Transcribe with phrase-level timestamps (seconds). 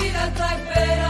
[0.00, 1.09] vida está esperando.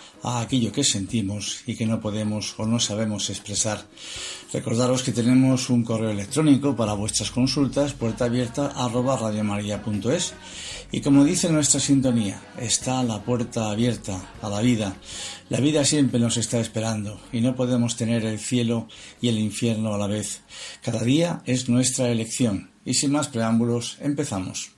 [0.23, 3.85] a aquello que sentimos y que no podemos o no sabemos expresar.
[4.53, 10.33] Recordaros que tenemos un correo electrónico para vuestras consultas, puerta abierta arroba radiomaria.es
[10.91, 14.97] y como dice nuestra sintonía, está la puerta abierta a la vida.
[15.49, 18.87] La vida siempre nos está esperando y no podemos tener el cielo
[19.21, 20.41] y el infierno a la vez.
[20.81, 24.71] Cada día es nuestra elección y sin más preámbulos empezamos.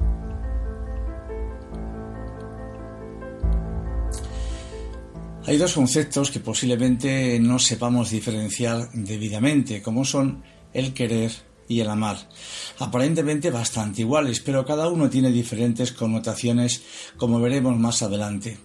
[5.46, 10.42] Hay dos conceptos que posiblemente no sepamos diferenciar debidamente, como son
[10.74, 11.34] el querer
[11.68, 12.18] y el amar.
[12.80, 16.84] Aparentemente bastante iguales, pero cada uno tiene diferentes connotaciones,
[17.18, 18.58] como veremos más adelante.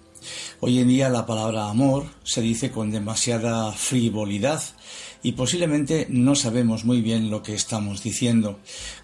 [0.60, 4.62] Hoy en día la palabra amor se dice con demasiada frivolidad
[5.22, 8.60] y posiblemente no sabemos muy bien lo que estamos diciendo,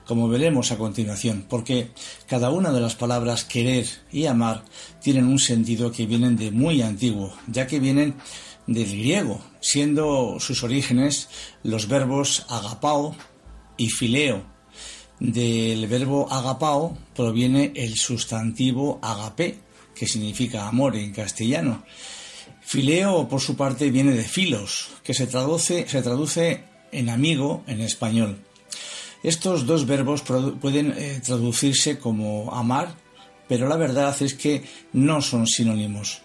[0.07, 1.91] como veremos a continuación, porque
[2.27, 4.65] cada una de las palabras querer y amar
[5.03, 8.15] tienen un sentido que vienen de muy antiguo, ya que vienen
[8.67, 11.29] del griego, siendo sus orígenes
[11.63, 13.17] los verbos agapao
[13.77, 14.45] y fileo.
[15.21, 19.59] Del verbo agapao proviene el sustantivo agape,
[19.95, 21.85] que significa amor en castellano,
[22.65, 27.81] Fileo, por su parte, viene de filos, que se traduce, se traduce en amigo en
[27.81, 28.39] español.
[29.23, 30.23] Estos dos verbos
[30.61, 32.95] pueden eh, traducirse como amar,
[33.49, 36.23] pero la verdad es que no son sinónimos.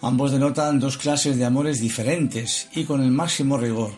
[0.00, 3.92] Ambos denotan dos clases de amores diferentes y con el máximo rigor,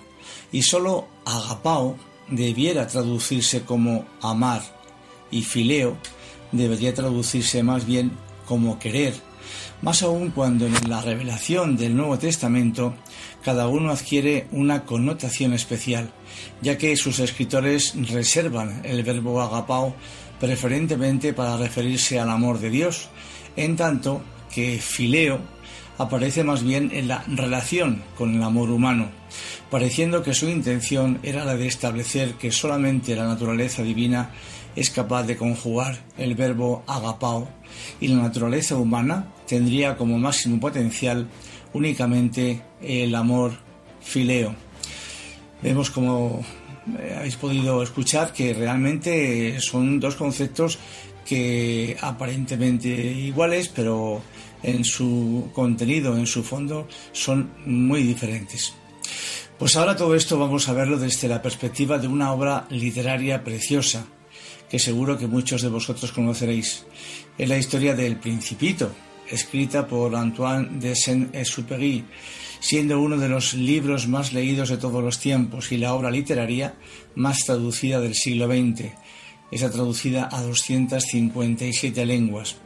[0.50, 1.96] y solo agapao
[2.28, 4.62] debiera traducirse como amar
[5.30, 5.96] y fileo
[6.52, 8.12] debería traducirse más bien
[8.46, 9.14] como querer
[9.82, 12.94] más aún cuando en la revelación del Nuevo Testamento
[13.44, 16.10] cada uno adquiere una connotación especial,
[16.62, 19.94] ya que sus escritores reservan el verbo agapao
[20.40, 23.08] preferentemente para referirse al amor de Dios,
[23.56, 24.22] en tanto
[24.54, 25.40] que fileo
[25.98, 29.10] aparece más bien en la relación con el amor humano,
[29.70, 34.30] pareciendo que su intención era la de establecer que solamente la naturaleza divina
[34.74, 37.48] es capaz de conjugar el verbo agapao
[38.00, 41.28] y la naturaleza humana tendría como máximo potencial
[41.74, 43.52] únicamente el amor
[44.00, 44.56] fileo.
[45.60, 46.40] Vemos como
[46.98, 50.78] eh, habéis podido escuchar que realmente son dos conceptos
[51.26, 54.22] que aparentemente iguales, pero
[54.62, 58.72] en su contenido, en su fondo, son muy diferentes.
[59.58, 64.06] Pues ahora todo esto vamos a verlo desde la perspectiva de una obra literaria preciosa,
[64.70, 66.86] que seguro que muchos de vosotros conoceréis.
[67.36, 68.90] Es la historia del Principito,
[69.32, 72.04] escrita por Antoine de Saint-Exupéry,
[72.60, 76.74] siendo uno de los libros más leídos de todos los tiempos y la obra literaria
[77.16, 78.92] más traducida del siglo XX.
[79.50, 82.56] Está traducida a 257 lenguas.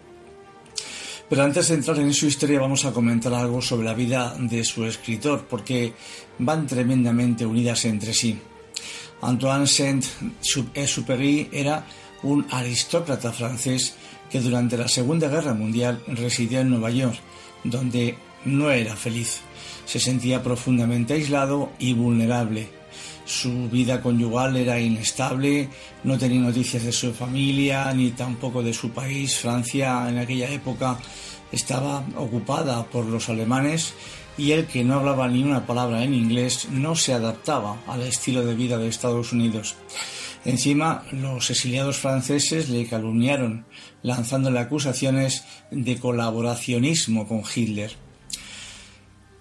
[1.29, 4.63] Pero antes de entrar en su historia vamos a comentar algo sobre la vida de
[4.63, 5.93] su escritor, porque
[6.39, 8.39] van tremendamente unidas entre sí.
[9.23, 11.85] Antoine Saint-Exupéry era
[12.23, 13.95] un aristócrata francés
[14.31, 17.19] que durante la Segunda Guerra Mundial residió en Nueva York,
[17.65, 19.41] donde no era feliz.
[19.85, 22.69] Se sentía profundamente aislado y vulnerable.
[23.25, 25.69] Su vida conyugal era inestable,
[26.05, 29.37] no tenía noticias de su familia ni tampoco de su país.
[29.37, 30.99] Francia en aquella época
[31.51, 33.95] estaba ocupada por los alemanes
[34.39, 38.45] y él, que no hablaba ni una palabra en inglés, no se adaptaba al estilo
[38.45, 39.75] de vida de Estados Unidos.
[40.45, 43.65] Encima, los exiliados franceses le calumniaron,
[44.07, 45.43] lanzándole acusaciones
[45.73, 47.91] de colaboracionismo con Hitler.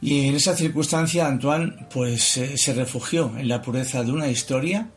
[0.02, 4.90] Y en esa circunstancia Antoine pues eh, se refugió en la pureza de una historia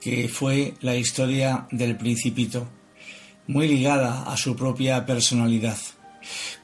[0.00, 2.68] que fue la historia del principito,
[3.46, 5.78] muy ligada a su propia personalidad.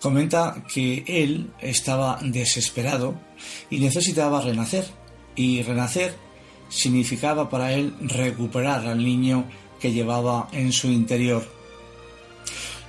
[0.00, 3.14] Comenta que él estaba desesperado
[3.70, 4.84] y necesitaba renacer,
[5.36, 6.14] y renacer
[6.68, 9.48] significaba para él recuperar al niño
[9.80, 11.63] que llevaba en su interior.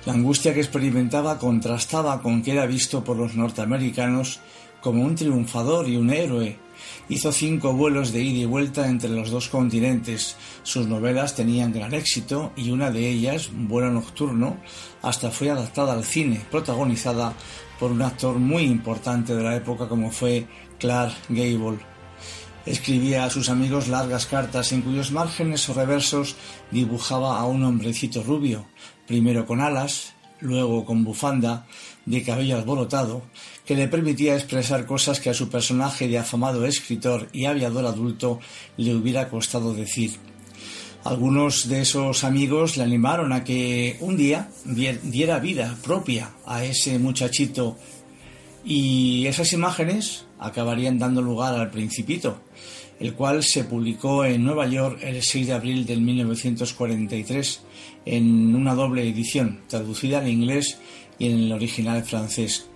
[0.06, 4.38] La angustia que experimentaba contrastaba con que era visto por los norteamericanos
[4.80, 6.60] como un triunfador y un héroe.
[7.08, 10.36] Hizo cinco vuelos de ida y vuelta entre los dos continentes.
[10.62, 14.58] Sus novelas tenían gran éxito y una de ellas, Vuelo Nocturno,
[15.02, 17.32] hasta fue adaptada al cine, protagonizada
[17.80, 20.46] por un actor muy importante de la época como fue
[20.78, 21.80] Clark Gable.
[22.64, 26.36] Escribía a sus amigos largas cartas en cuyos márgenes o reversos
[26.70, 28.66] dibujaba a un hombrecito rubio,
[29.06, 31.66] primero con alas, luego con bufanda,
[32.04, 33.22] de cabello alborotado,
[33.64, 38.40] que le permitía expresar cosas que a su personaje de afamado escritor y aviador adulto
[38.76, 40.12] le hubiera costado decir.
[41.04, 46.98] Algunos de esos amigos le animaron a que un día diera vida propia a ese
[46.98, 47.78] muchachito
[48.64, 52.40] y esas imágenes acabarían dando lugar al Principito,
[52.98, 57.60] el cual se publicó en Nueva York el 6 de abril de 1943
[58.06, 60.78] en una doble edición, traducida al inglés
[61.18, 62.68] y en el original francés.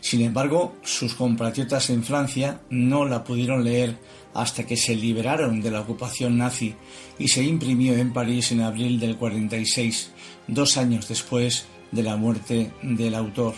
[0.00, 3.98] Sin embargo, sus compatriotas en Francia no la pudieron leer
[4.34, 6.74] hasta que se liberaron de la ocupación nazi
[7.18, 10.10] y se imprimió en París en abril del 46,
[10.46, 13.54] dos años después de la muerte del autor,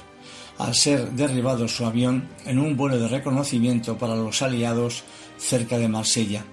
[0.58, 5.04] al ser derribado su avión en un vuelo de reconocimiento para los aliados
[5.38, 6.44] cerca de Marsella.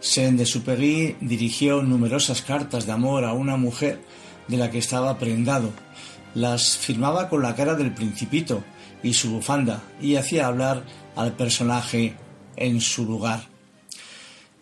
[0.00, 4.00] Saint de Supery dirigió numerosas cartas de amor a una mujer
[4.46, 5.70] de la que estaba prendado.
[6.34, 8.62] Las firmaba con la cara del principito
[9.02, 10.84] y su bufanda y hacía hablar
[11.16, 12.14] al personaje
[12.56, 13.57] en su lugar.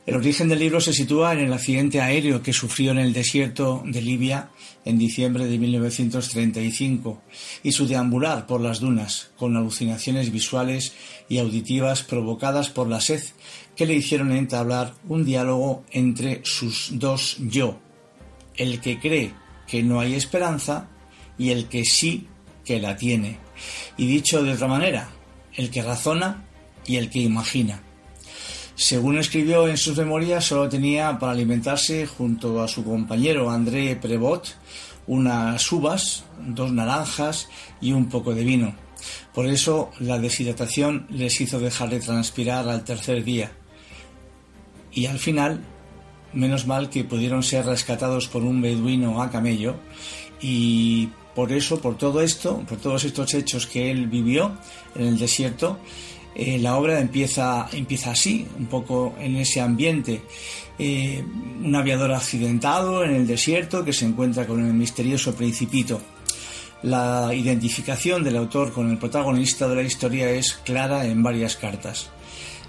[0.06, 3.82] El origen del libro se sitúa en el accidente aéreo que sufrió en el desierto
[3.84, 4.50] de Libia
[4.84, 7.22] en diciembre de 1935
[7.64, 10.94] y su deambular por las dunas con alucinaciones visuales
[11.28, 13.20] y auditivas provocadas por la sed
[13.75, 17.80] que le hicieron entablar un diálogo entre sus dos yo,
[18.54, 19.34] el que cree
[19.66, 20.88] que no hay esperanza
[21.36, 22.28] y el que sí
[22.64, 23.38] que la tiene.
[23.96, 25.10] Y dicho de otra manera,
[25.56, 26.44] el que razona
[26.86, 27.82] y el que imagina.
[28.76, 34.54] Según escribió en sus memorias, solo tenía para alimentarse junto a su compañero André Prevot
[35.06, 37.49] unas uvas, dos naranjas
[37.80, 38.75] y un poco de vino.
[39.33, 43.50] Por eso la deshidratación les hizo dejar de transpirar al tercer día.
[44.92, 45.64] Y al final,
[46.35, 49.76] menos mal que pudieron ser rescatados por un beduino a camello
[50.40, 54.52] y por eso, por todo esto, por todos estos hechos que él vivió
[54.95, 55.78] en el desierto,
[56.38, 57.66] eh, la obra empieza,
[58.11, 60.21] así, un poco en ese ambiente.
[60.78, 61.25] Eh,
[61.64, 65.99] un aviador accidentado en el desierto que se encuentra con el misterioso principito.
[66.83, 72.11] La identificación del autor con el protagonista de la historia es clara en varias cartas.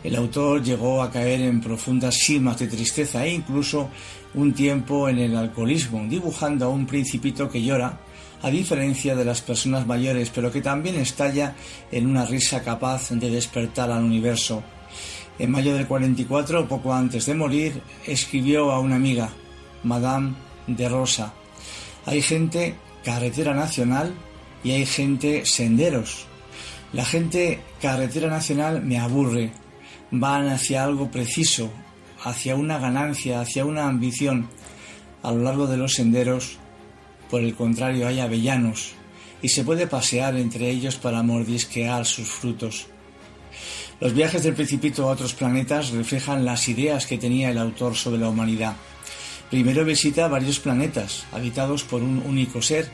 [0.01, 3.89] El autor llegó a caer en profundas simas de tristeza e incluso
[4.33, 7.99] un tiempo en el alcoholismo, dibujando a un principito que llora
[8.47, 11.53] a diferencia de las personas mayores, pero que también estalla
[11.91, 14.63] en una risa capaz de despertar al universo.
[15.37, 19.29] En mayo del 44, poco antes de morir, escribió a una amiga,
[19.83, 20.33] Madame
[20.65, 21.33] de Rosa,
[22.05, 24.13] hay gente carretera nacional
[24.63, 26.25] y hay gente senderos.
[26.93, 29.51] La gente carretera nacional me aburre,
[30.09, 31.69] van hacia algo preciso,
[32.23, 34.47] hacia una ganancia, hacia una ambición.
[35.21, 36.59] A lo largo de los senderos,
[37.29, 38.93] por el contrario, hay avellanos
[39.41, 42.87] y se puede pasear entre ellos para mordisquear sus frutos.
[43.99, 48.19] Los viajes del principito a otros planetas reflejan las ideas que tenía el autor sobre
[48.19, 48.75] la humanidad.
[49.49, 52.89] Primero visita varios planetas, habitados por un único ser,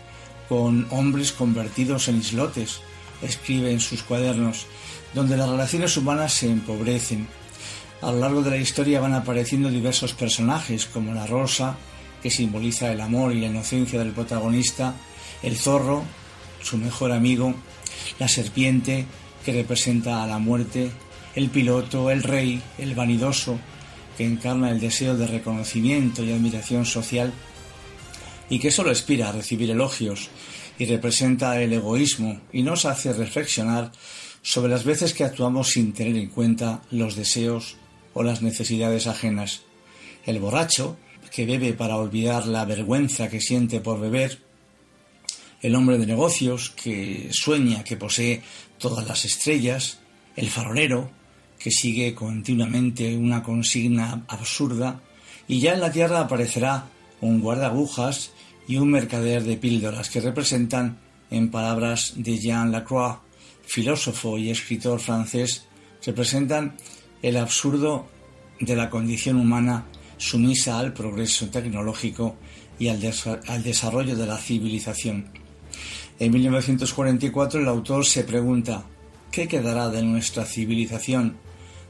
[0.48, 2.82] con hombres convertidos en islotes,
[3.22, 4.68] escribe en sus cuadernos,
[5.14, 7.28] donde las relaciones humanas se empobrecen.
[8.02, 11.76] A lo largo de la historia van apareciendo diversos personajes, como la rosa,
[12.24, 14.96] que simboliza el amor y la inocencia del protagonista,
[15.44, 16.04] el zorro,
[16.62, 17.54] su mejor amigo,
[18.18, 19.06] la serpiente,
[19.44, 20.90] que representa a la muerte,
[21.36, 23.60] el piloto, el rey, el vanidoso,
[24.18, 27.34] que encarna el deseo de reconocimiento y admiración social,
[28.50, 30.30] y que solo aspira a recibir elogios
[30.78, 33.92] y representa el egoísmo y nos hace reflexionar
[34.42, 37.76] sobre las veces que actuamos sin tener en cuenta los deseos
[38.14, 39.64] o las necesidades ajenas.
[40.26, 40.98] El borracho,
[41.34, 44.38] que bebe para olvidar la vergüenza que siente por beber,
[45.64, 48.44] el hombre de negocios que sueña que posee
[48.78, 49.98] todas las estrellas,
[50.36, 51.10] el farolero
[51.58, 55.02] que sigue continuamente una consigna absurda,
[55.48, 56.86] y ya en la Tierra aparecerá
[57.20, 58.32] un guardagujas
[58.68, 61.00] y un mercader de píldoras que representan,
[61.32, 63.18] en palabras de Jean Lacroix,
[63.66, 65.66] filósofo y escritor francés,
[66.06, 66.78] representan
[67.24, 68.06] el absurdo
[68.60, 69.86] de la condición humana
[70.24, 72.38] sumisa al progreso tecnológico
[72.80, 75.28] y al, desarrollo de la civilización.
[76.18, 78.86] En 1944 el autor se pregunta
[79.32, 81.36] ¿qué quedará de nuestra civilización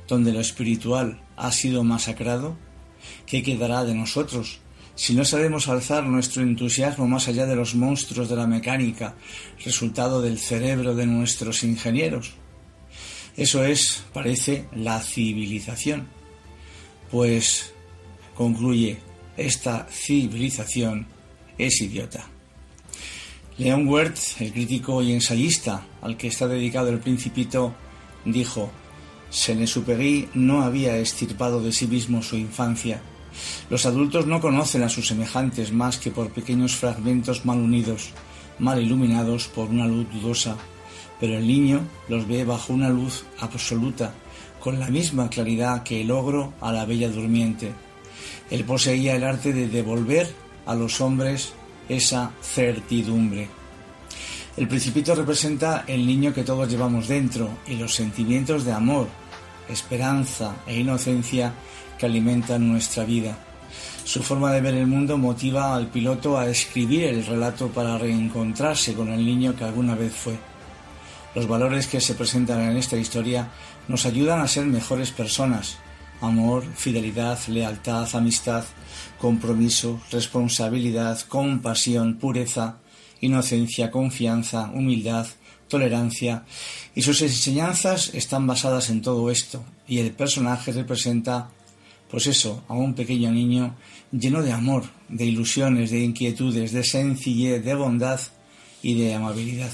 [0.07, 2.57] donde lo espiritual ha sido masacrado?
[3.27, 4.61] ¿Qué quedará de nosotros
[4.95, 9.15] si no sabemos alzar nuestro entusiasmo más allá de los monstruos de la mecánica,
[9.63, 12.33] resultado del cerebro de nuestros ingenieros?
[13.37, 16.07] Eso es, parece, la civilización.
[17.11, 17.72] Pues
[18.35, 18.99] concluye,
[19.37, 21.07] esta civilización
[21.57, 22.25] es idiota.
[23.57, 27.73] Leon Werth, el crítico y ensayista al que está dedicado el Principito,
[28.25, 28.71] dijo,
[29.29, 33.01] Saint-Exupéry no había extirpado de sí mismo su infancia.
[33.69, 38.11] Los adultos no conocen a sus semejantes más que por pequeños fragmentos mal unidos,
[38.59, 40.55] mal iluminados por una luz dudosa,
[41.19, 44.13] pero el niño los ve bajo una luz absoluta,
[44.59, 47.71] con la misma claridad que el ogro a la bella durmiente.
[48.49, 50.33] Él poseía el arte de devolver
[50.65, 51.53] a los hombres
[51.89, 53.49] esa certidumbre.
[54.55, 59.07] El principito representa el niño que todos llevamos dentro y los sentimientos de amor,
[59.67, 61.53] esperanza e inocencia
[61.97, 63.35] que alimentan nuestra vida.
[64.03, 68.93] Su forma de ver el mundo motiva al piloto a escribir el relato para reencontrarse
[68.93, 70.37] con el niño que alguna vez fue.
[71.33, 73.49] Los valores que se presentan en esta historia
[73.87, 75.77] nos ayudan a ser mejores personas.
[76.23, 78.63] Amor, fidelidad, lealtad, amistad,
[79.19, 82.77] compromiso, responsabilidad, compasión, pureza,
[83.19, 85.27] inocencia, confianza, humildad,
[85.67, 86.45] tolerancia,
[86.95, 91.49] y sus enseñanzas están basadas en todo esto, y el personaje representa,
[92.09, 93.75] pues eso, a un pequeño niño
[94.13, 98.21] lleno de amor, de ilusiones, de inquietudes, de sencillez, de bondad
[98.81, 99.71] y de amabilidad.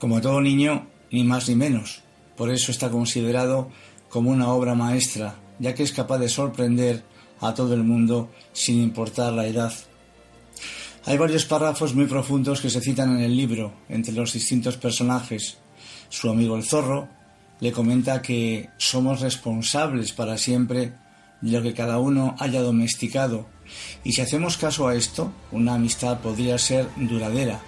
[0.00, 2.02] Como todo niño, ni más ni menos,
[2.36, 3.70] por eso está considerado
[4.10, 7.02] como una obra maestra, ya que es capaz de sorprender
[7.40, 9.72] a todo el mundo sin importar la edad.
[11.06, 15.56] Hay varios párrafos muy profundos que se citan en el libro entre los distintos personajes.
[16.10, 17.08] Su amigo el zorro
[17.60, 20.92] le comenta que somos responsables para siempre
[21.40, 23.46] de lo que cada uno haya domesticado
[24.04, 27.60] y si hacemos caso a esto, una amistad podría ser duradera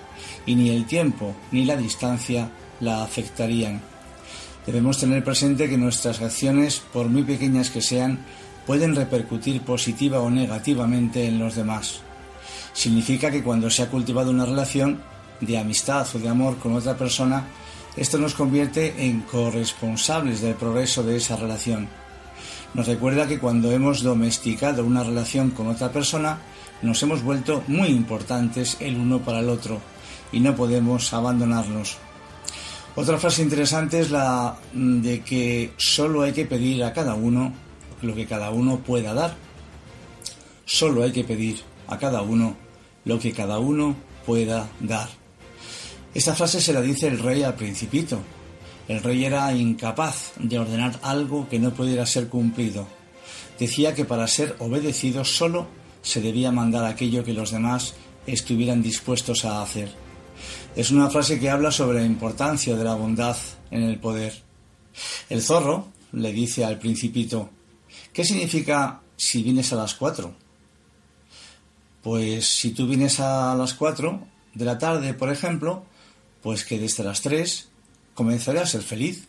[0.46, 3.91] y ni el tiempo ni la distancia la afectarían.
[4.66, 8.24] Debemos tener presente que nuestras acciones, por muy pequeñas que sean,
[8.66, 12.00] pueden repercutir positiva o negativamente en los demás.
[12.72, 15.02] Significa que cuando se ha cultivado una relación
[15.40, 17.44] de amistad o de amor con otra persona,
[17.96, 21.88] esto nos convierte en corresponsables del progreso de esa relación.
[22.74, 26.38] Nos recuerda que cuando hemos domesticado una relación con otra persona,
[26.80, 29.80] nos hemos vuelto muy importantes el uno para el otro
[30.32, 31.98] y no podemos abandonarnos.
[32.94, 37.54] Otra frase interesante es la de que solo hay que pedir a cada uno
[38.02, 39.34] lo que cada uno pueda dar.
[40.66, 42.54] Solo hay que pedir a cada uno
[43.06, 43.96] lo que cada uno
[44.26, 45.08] pueda dar.
[46.12, 48.20] Esta frase se la dice el rey al principito.
[48.88, 52.86] El rey era incapaz de ordenar algo que no pudiera ser cumplido.
[53.58, 55.66] Decía que para ser obedecido solo
[56.02, 57.94] se debía mandar aquello que los demás
[58.26, 60.01] estuvieran dispuestos a hacer.
[60.74, 63.36] Es una frase que habla sobre la importancia de la bondad
[63.70, 64.42] en el poder.
[65.28, 67.50] El zorro le dice al principito,
[68.12, 70.34] ¿Qué significa si vienes a las cuatro?
[72.02, 75.84] Pues si tú vienes a las 4 de la tarde, por ejemplo,
[76.42, 77.68] pues que desde las 3
[78.14, 79.28] comenzaré a ser feliz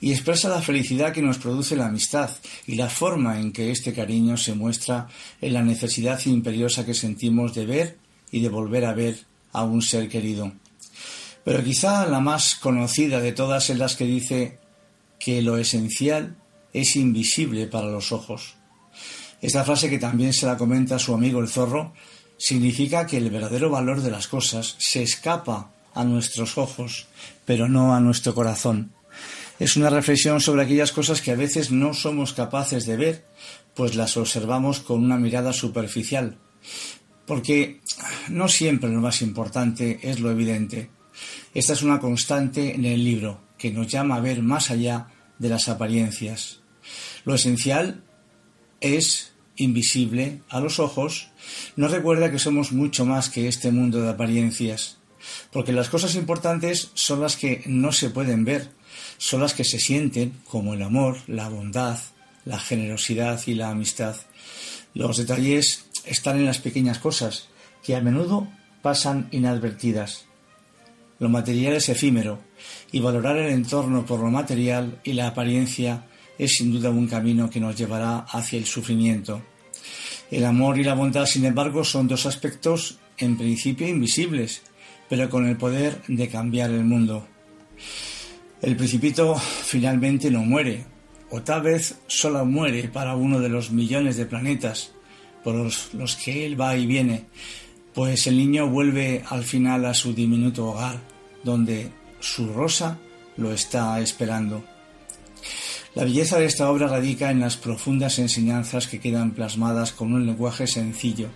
[0.00, 2.30] y expresa la felicidad que nos produce la amistad
[2.66, 5.06] y la forma en que este cariño se muestra
[5.40, 7.98] en la necesidad imperiosa que sentimos de ver
[8.32, 9.20] y de volver a ver
[9.52, 10.52] a un ser querido.
[11.48, 14.58] Pero quizá la más conocida de todas es la que dice
[15.18, 16.36] que lo esencial
[16.74, 18.56] es invisible para los ojos.
[19.40, 21.94] Esta frase que también se la comenta su amigo el zorro
[22.36, 27.06] significa que el verdadero valor de las cosas se escapa a nuestros ojos,
[27.46, 28.92] pero no a nuestro corazón.
[29.58, 33.24] Es una reflexión sobre aquellas cosas que a veces no somos capaces de ver,
[33.74, 36.36] pues las observamos con una mirada superficial.
[37.24, 37.80] Porque
[38.28, 40.90] no siempre lo más importante es lo evidente.
[41.54, 45.08] Esta es una constante en el libro, que nos llama a ver más allá
[45.38, 46.60] de las apariencias.
[47.24, 48.02] Lo esencial
[48.80, 51.30] es invisible a los ojos,
[51.76, 54.98] nos recuerda que somos mucho más que este mundo de apariencias,
[55.52, 58.70] porque las cosas importantes son las que no se pueden ver,
[59.16, 61.98] son las que se sienten, como el amor, la bondad,
[62.44, 64.16] la generosidad y la amistad.
[64.94, 67.48] Los detalles están en las pequeñas cosas,
[67.82, 68.48] que a menudo
[68.80, 70.27] pasan inadvertidas.
[71.18, 72.38] Lo material es efímero,
[72.92, 76.06] y valorar el entorno por lo material y la apariencia
[76.38, 79.42] es sin duda un camino que nos llevará hacia el sufrimiento.
[80.30, 84.62] El amor y la bondad, sin embargo, son dos aspectos en principio invisibles,
[85.08, 87.26] pero con el poder de cambiar el mundo.
[88.60, 90.84] El principito finalmente no muere,
[91.30, 94.92] o tal vez solo muere para uno de los millones de planetas
[95.44, 97.26] por los, que él va y viene,
[97.94, 101.00] pues el niño vuelve al final a su diminuto hogar,
[101.42, 101.90] donde
[102.20, 102.98] su rosa
[103.36, 104.64] lo está esperando.
[105.94, 110.26] La belleza de esta obra radica en las profundas enseñanzas que quedan plasmadas con un
[110.26, 111.28] lenguaje sencillo.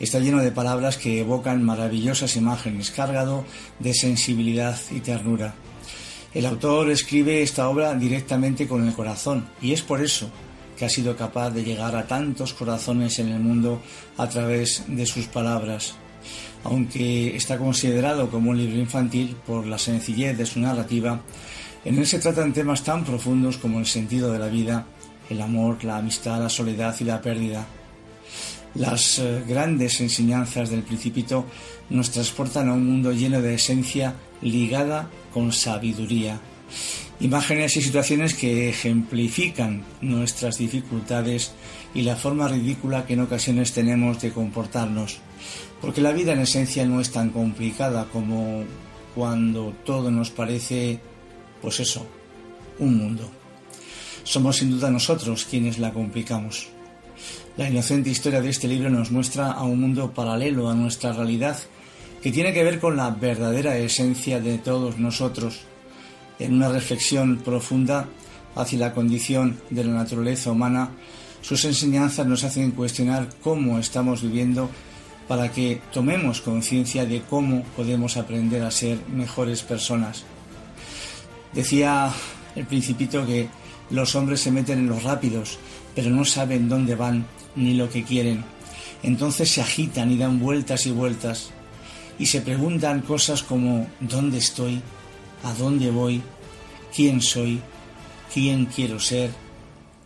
[0.00, 3.44] Está lleno de palabras que evocan maravillosas imágenes, cargado
[3.78, 5.54] de sensibilidad y ternura.
[6.34, 10.30] El autor escribe esta obra directamente con el corazón y es por eso
[10.78, 13.82] que ha sido capaz de llegar a tantos corazones en el mundo
[14.16, 15.94] a través de sus palabras.
[16.64, 21.20] Aunque está considerado como un libro infantil por la sencillez de su narrativa,
[21.84, 24.86] en él se tratan temas tan profundos como el sentido de la vida,
[25.28, 27.66] el amor, la amistad, la soledad y la pérdida.
[28.74, 31.44] Las eh, grandes enseñanzas del principito
[31.90, 36.40] nos transportan a un mundo lleno de esencia ligada con sabiduría.
[37.20, 41.52] Imágenes y situaciones que ejemplifican nuestras dificultades
[41.94, 45.20] y la forma ridícula que en ocasiones tenemos de comportarnos.
[45.82, 48.64] Porque la vida en esencia no es tan complicada como
[49.14, 51.00] cuando todo nos parece,
[51.60, 52.06] pues eso,
[52.78, 53.28] un mundo.
[54.22, 56.68] Somos sin duda nosotros quienes la complicamos.
[57.56, 61.58] La inocente historia de este libro nos muestra a un mundo paralelo a nuestra realidad
[62.22, 65.62] que tiene que ver con la verdadera esencia de todos nosotros,
[66.38, 68.08] en una reflexión profunda
[68.54, 70.90] hacia la condición de la naturaleza humana,
[71.40, 74.70] sus enseñanzas nos hacen cuestionar cómo estamos viviendo
[75.32, 80.24] para que tomemos conciencia de cómo podemos aprender a ser mejores personas.
[81.54, 82.12] Decía
[82.54, 83.48] el principito que
[83.88, 85.58] los hombres se meten en los rápidos,
[85.94, 87.24] pero no saben dónde van
[87.56, 88.44] ni lo que quieren.
[89.02, 91.48] Entonces se agitan y dan vueltas y vueltas
[92.18, 94.82] y se preguntan cosas como ¿dónde estoy?
[95.44, 96.20] ¿A dónde voy?
[96.94, 97.58] ¿Quién soy?
[98.34, 99.30] ¿Quién quiero ser?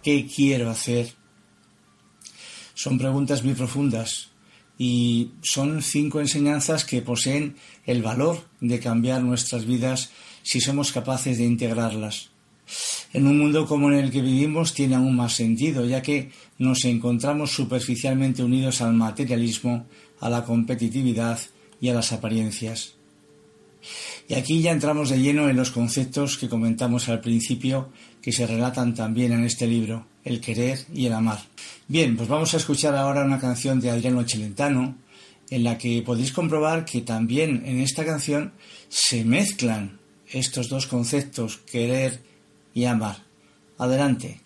[0.05, 1.13] ¿Qué quiero hacer?
[2.75, 4.36] Son preguntas muy profundas
[4.79, 10.11] y son cinco enseñanzas que poseen el valor de cambiar nuestras vidas
[10.43, 12.31] si somos capaces de integrarlas.
[13.13, 16.85] En un mundo como en el que vivimos tiene aún más sentido, ya que nos
[16.85, 19.87] encontramos superficialmente unidos al materialismo,
[20.21, 21.39] a la competitividad
[21.81, 22.96] y a las apariencias.
[24.29, 28.47] Y aquí ya entramos de lleno en los conceptos que comentamos al principio, que se
[28.47, 31.41] relatan también en este libro, el querer y el amar.
[31.89, 34.97] Bien, pues vamos a escuchar ahora una canción de Adriano Celentano,
[35.51, 38.53] en la que podéis comprobar que también en esta canción
[38.89, 42.23] se mezclan estos dos conceptos, querer
[42.75, 43.19] y amar.
[43.79, 44.41] Adelante.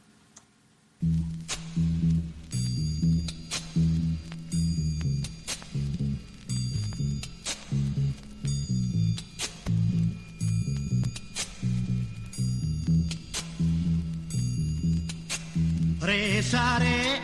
[16.11, 17.21] Rezaré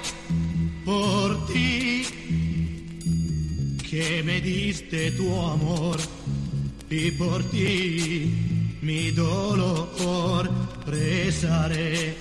[0.84, 2.06] por ti,
[3.88, 5.98] que me diste tu amor
[6.88, 10.42] y por ti mi dolor
[10.86, 12.16] rezaré.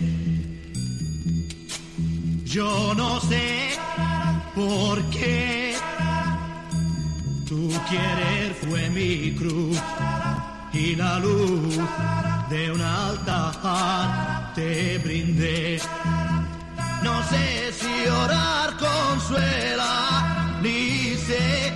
[2.56, 3.48] Yo no sé
[4.56, 5.76] por qué
[7.50, 9.78] Tu querer fue mi cruz
[10.74, 11.78] y la luz
[12.50, 15.80] de un altar te brindé.
[17.06, 21.72] No sé si orar consuela, ni sé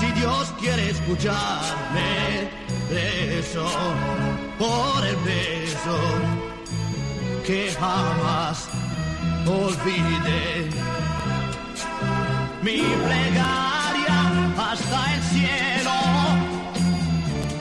[0.00, 2.50] si Dios quiere escucharme.
[2.90, 3.68] Beso
[4.58, 5.98] por el beso
[7.46, 8.68] que jamás
[9.46, 10.68] olvide.
[12.64, 14.18] Mi plegaria
[14.68, 15.98] hasta el cielo,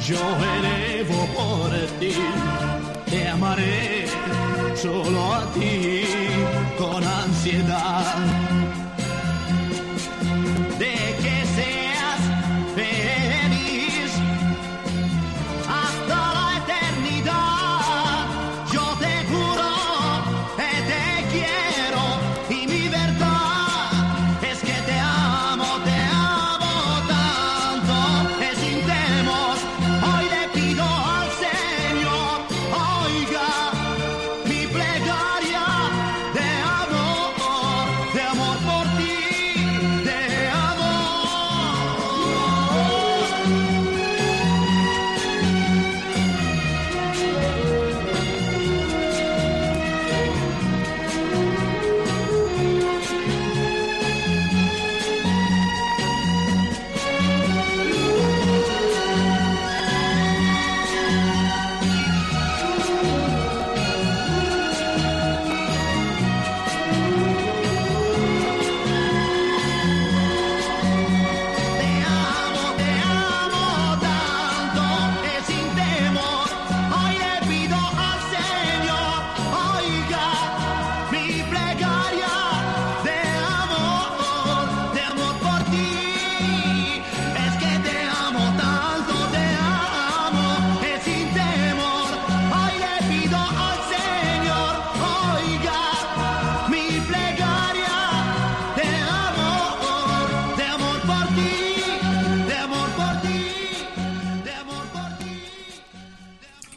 [0.10, 0.24] yo
[0.58, 2.16] elevo por ti,
[3.12, 4.08] te amaré
[4.76, 6.21] solo a ti
[6.82, 8.71] con ansiedad.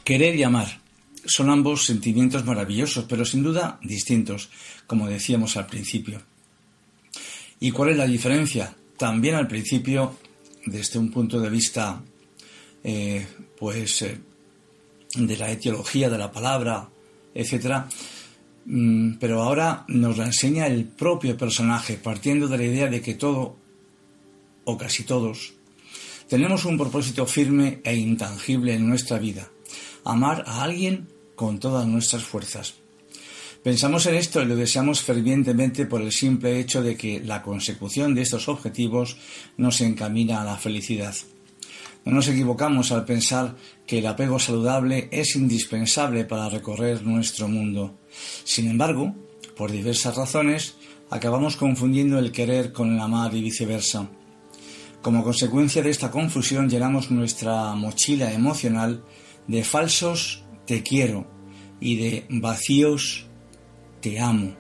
[0.05, 0.81] Querer y amar
[1.27, 4.51] son ambos sentimientos maravillosos, pero sin duda distintos,
[4.87, 6.23] como decíamos al principio.
[7.61, 8.77] ¿Y cuál es la diferencia?
[8.99, 10.17] También al principio,
[10.67, 12.03] desde un punto de vista,
[12.83, 13.27] eh,
[13.59, 14.21] pues, eh,
[15.17, 16.89] de la etiología de la palabra,
[17.35, 17.89] etcétera,
[18.67, 23.15] Mm, pero ahora nos la enseña el propio personaje, partiendo de la idea de que
[23.15, 23.57] todo,
[24.65, 25.55] o casi todos,
[26.29, 29.51] tenemos un propósito firme e intangible en nuestra vida,
[30.05, 32.75] amar a alguien con todas nuestras fuerzas.
[33.63, 38.15] Pensamos en esto y lo deseamos fervientemente por el simple hecho de que la consecución
[38.15, 39.17] de estos objetivos
[39.57, 41.15] nos encamina a la felicidad.
[42.05, 47.99] No nos equivocamos al pensar que el apego saludable es indispensable para recorrer nuestro mundo.
[48.45, 49.15] Sin embargo,
[49.57, 50.75] por diversas razones,
[51.09, 54.11] acabamos confundiendo el querer con el amar y viceversa.
[55.01, 59.03] Como consecuencia de esta confusión llenamos nuestra mochila emocional
[59.47, 61.27] de falsos te quiero
[61.81, 63.27] y de vacíos
[64.01, 64.55] te amo.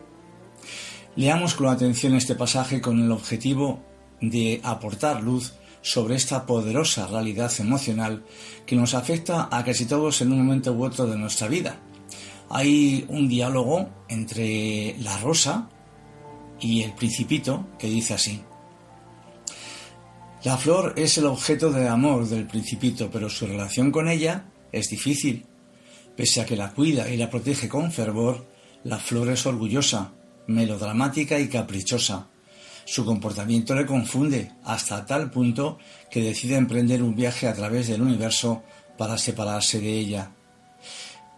[1.16, 3.83] Leamos con atención este pasaje con el objetivo
[4.20, 8.25] de aportar luz sobre esta poderosa realidad emocional
[8.66, 11.79] que nos afecta a casi todos en un momento u otro de nuestra vida.
[12.51, 15.68] Hay un diálogo entre la rosa
[16.61, 18.42] y el principito que dice así.
[20.42, 24.90] La flor es el objeto de amor del principito, pero su relación con ella es
[24.90, 25.46] difícil.
[26.16, 28.46] Pese a que la cuida y la protege con fervor,
[28.84, 30.12] la flor es orgullosa,
[30.46, 32.28] melodramática y caprichosa.
[32.84, 35.78] Su comportamiento le confunde hasta tal punto
[36.10, 38.62] que decide emprender un viaje a través del universo
[38.98, 40.32] para separarse de ella.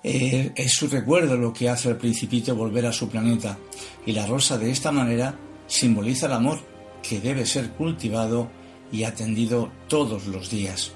[0.03, 3.59] Eh, es su recuerdo lo que hace al principito volver a su planeta
[4.05, 6.61] y la rosa de esta manera simboliza el amor
[7.03, 8.51] que debe ser cultivado
[8.93, 10.93] y atendido todos los días.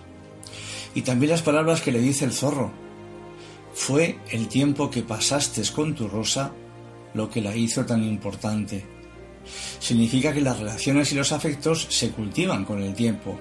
[0.94, 2.72] Y también las palabras que le dice el zorro.
[3.72, 6.53] Fue el tiempo que pasaste con tu rosa
[7.14, 8.85] lo que la hizo tan importante.
[9.79, 13.38] Significa que las relaciones y los afectos se cultivan con el tiempo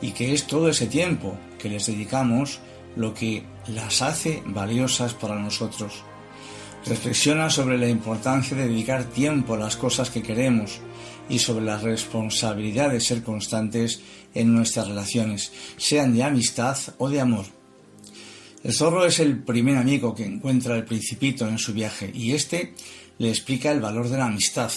[0.00, 2.60] y que es todo ese tiempo que les dedicamos
[2.96, 6.04] lo que las hace valiosas para nosotros.
[6.86, 10.80] Reflexiona sobre la importancia de dedicar tiempo a las cosas que queremos
[11.28, 14.00] y sobre la responsabilidad de ser constantes
[14.34, 17.46] en nuestras relaciones, sean de amistad o de amor.
[18.62, 22.74] El zorro es el primer amigo que encuentra el principito en su viaje y éste
[23.18, 24.72] le explica el valor de la amistad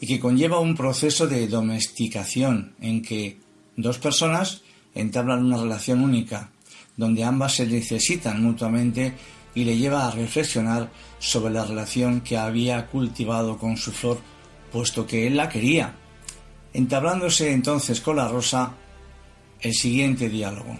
[0.00, 3.38] y que conlleva un proceso de domesticación en que
[3.76, 4.62] Dos personas
[4.94, 6.50] entablan una relación única,
[6.96, 9.12] donde ambas se necesitan mutuamente
[9.54, 14.18] y le lleva a reflexionar sobre la relación que había cultivado con su flor,
[14.72, 15.94] puesto que él la quería.
[16.72, 18.74] Entablándose entonces con la rosa
[19.60, 20.78] el siguiente diálogo.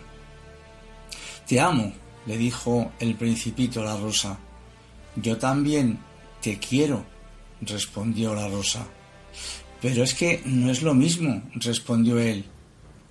[1.46, 1.92] Te amo,
[2.27, 4.38] le dijo el principito la rosa.
[5.16, 5.99] Yo también
[6.42, 7.05] te quiero,
[7.61, 8.87] respondió la rosa.
[9.81, 12.44] Pero es que no es lo mismo, respondió él.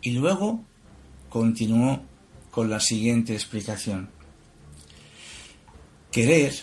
[0.02, 0.64] Y luego
[1.30, 2.02] continuó
[2.52, 4.10] con la siguiente explicación.
[6.12, 6.54] Querer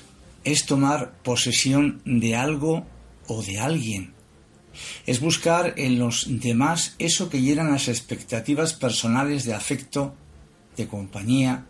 [0.44, 2.86] es tomar posesión de algo
[3.32, 4.14] o de alguien.
[5.06, 10.14] Es buscar en los demás eso que llenan las expectativas personales de afecto,
[10.76, 11.66] de compañía,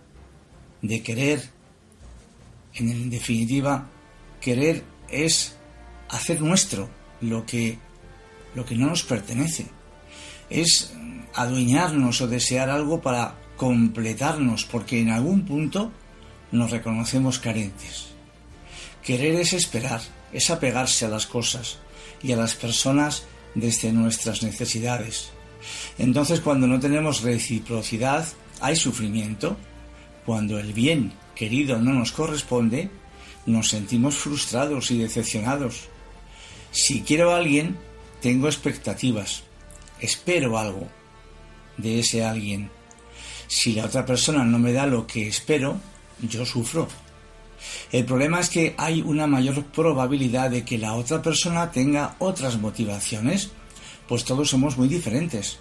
[0.83, 1.51] de querer.
[2.75, 3.89] En definitiva,
[4.41, 5.57] querer es
[6.09, 6.89] hacer nuestro
[7.21, 7.79] lo que,
[8.55, 9.67] lo que no nos pertenece.
[10.49, 10.93] Es
[11.35, 15.93] adueñarnos o desear algo para completarnos, porque en algún punto
[16.51, 18.09] nos reconocemos carentes.
[19.03, 20.01] Querer es esperar,
[20.33, 21.79] es apegarse a las cosas
[22.23, 25.31] y a las personas desde nuestras necesidades.
[25.99, 28.27] Entonces cuando no tenemos reciprocidad,
[28.61, 29.57] hay sufrimiento.
[30.25, 32.91] Cuando el bien querido no nos corresponde,
[33.47, 35.89] nos sentimos frustrados y decepcionados.
[36.71, 37.77] Si quiero a alguien,
[38.21, 39.43] tengo expectativas,
[40.01, 40.89] espero algo
[41.77, 42.71] de ese alguien.
[43.49, 45.81] Si la otra persona no me da lo que espero,
[46.21, 46.89] yo sufro.
[47.91, 52.59] El problema es que hay una mayor probabilidad de que la otra persona tenga otras
[52.59, 53.51] motivaciones,
[54.09, 55.59] pues todos somos muy diferentes,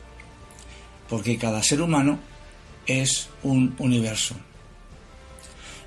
[1.10, 2.20] porque cada ser humano
[2.86, 4.36] es un universo.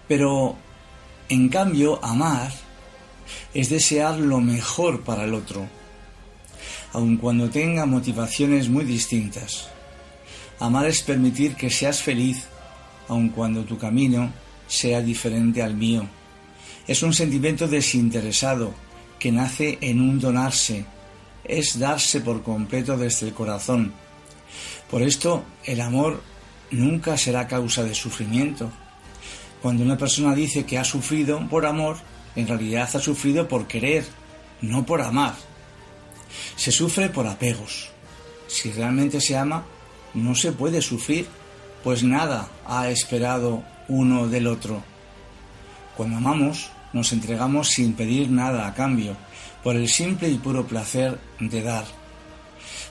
[0.06, 0.56] Pero,
[1.28, 2.52] en cambio, amar
[3.54, 5.66] es desear lo mejor para el otro,
[6.92, 9.68] aun cuando tenga motivaciones muy distintas.
[10.60, 12.44] Amar es permitir que seas feliz,
[13.08, 16.06] aun cuando tu camino sea diferente al mío.
[16.86, 18.74] Es un sentimiento desinteresado
[19.18, 20.84] que nace en un donarse,
[21.44, 23.92] es darse por completo desde el corazón.
[24.90, 26.22] Por esto el amor
[26.70, 28.70] nunca será causa de sufrimiento.
[29.62, 31.96] Cuando una persona dice que ha sufrido por amor,
[32.36, 34.04] en realidad ha sufrido por querer,
[34.60, 35.34] no por amar.
[36.56, 37.88] Se sufre por apegos.
[38.46, 39.64] Si realmente se ama,
[40.12, 41.26] no se puede sufrir,
[41.82, 44.82] pues nada ha esperado uno del otro.
[45.96, 49.16] Cuando amamos, nos entregamos sin pedir nada a cambio,
[49.62, 51.84] por el simple y puro placer de dar.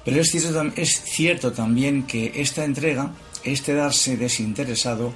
[0.04, 3.12] Pero es cierto, es cierto también que esta entrega,
[3.44, 5.14] este darse desinteresado,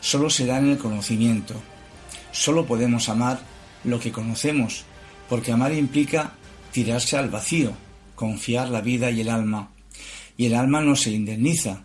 [0.00, 1.54] solo se da en el conocimiento.
[2.32, 3.40] Solo podemos amar
[3.84, 4.84] lo que conocemos,
[5.28, 6.32] porque amar implica
[6.72, 7.72] tirarse al vacío,
[8.14, 9.70] confiar la vida y el alma.
[10.36, 11.82] Y el alma no se indemniza.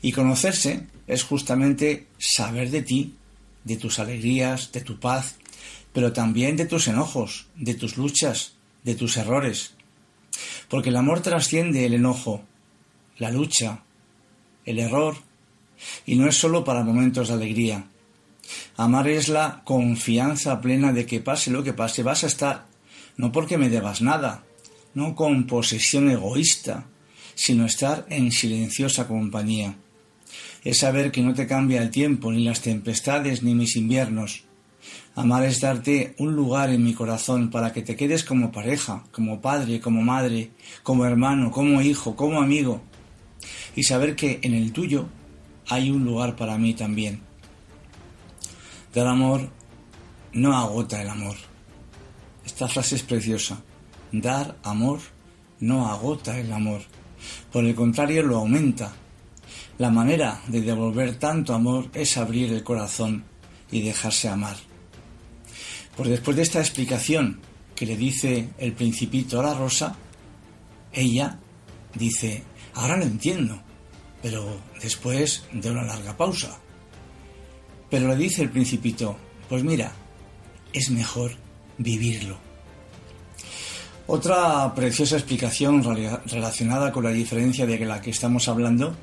[0.00, 3.14] Y conocerse es justamente saber de ti,
[3.64, 5.36] de tus alegrías, de tu paz,
[5.92, 9.74] pero también de tus enojos, de tus luchas, de tus errores.
[10.68, 12.44] Porque el amor trasciende el enojo,
[13.16, 13.82] la lucha,
[14.64, 15.16] el error,
[16.06, 17.86] y no es sólo para momentos de alegría.
[18.76, 22.66] Amar es la confianza plena de que pase lo que pase, vas a estar,
[23.16, 24.44] no porque me debas nada,
[24.94, 26.86] no con posesión egoísta,
[27.34, 29.76] sino estar en silenciosa compañía
[30.64, 34.44] es saber que no te cambia el tiempo, ni las tempestades, ni mis inviernos.
[35.14, 39.40] Amar es darte un lugar en mi corazón para que te quedes como pareja, como
[39.40, 40.50] padre, como madre,
[40.82, 42.82] como hermano, como hijo, como amigo.
[43.74, 45.08] Y saber que en el tuyo
[45.68, 47.20] hay un lugar para mí también.
[48.94, 49.48] Dar amor
[50.32, 51.36] no agota el amor.
[52.44, 53.60] Esta frase es preciosa.
[54.12, 55.00] Dar amor
[55.60, 56.82] no agota el amor.
[57.52, 58.92] Por el contrario, lo aumenta,
[59.78, 63.24] la manera de devolver tanto amor es abrir el corazón
[63.70, 64.56] y dejarse amar.
[65.96, 67.40] Pues después de esta explicación
[67.76, 69.94] que le dice el principito a la rosa,
[70.92, 71.38] ella
[71.94, 72.42] dice,
[72.74, 73.60] ahora lo entiendo,
[74.20, 76.58] pero después de una larga pausa.
[77.88, 79.16] Pero le dice el principito,
[79.48, 79.92] pues mira,
[80.72, 81.32] es mejor
[81.78, 82.38] vivirlo.
[84.08, 85.84] Otra preciosa explicación
[86.26, 88.96] relacionada con la diferencia de la que estamos hablando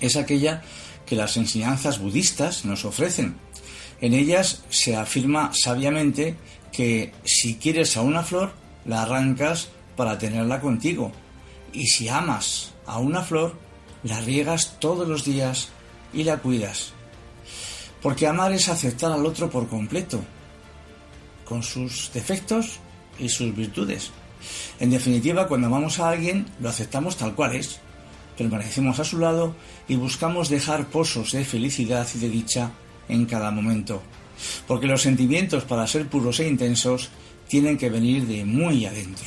[0.00, 0.62] es aquella
[1.06, 3.36] que las enseñanzas budistas nos ofrecen.
[4.00, 6.36] En ellas se afirma sabiamente
[6.72, 8.52] que si quieres a una flor,
[8.84, 11.12] la arrancas para tenerla contigo.
[11.72, 13.56] Y si amas a una flor,
[14.04, 15.70] la riegas todos los días
[16.12, 16.92] y la cuidas.
[18.02, 20.20] Porque amar es aceptar al otro por completo,
[21.44, 22.78] con sus defectos
[23.18, 24.10] y sus virtudes.
[24.78, 27.80] En definitiva, cuando amamos a alguien, lo aceptamos tal cual es,
[28.38, 29.54] permanecemos a su lado
[29.88, 32.70] y buscamos dejar pozos de felicidad y de dicha
[33.08, 34.00] en cada momento.
[34.68, 37.10] Porque los sentimientos, para ser puros e intensos,
[37.48, 39.26] tienen que venir de muy adentro.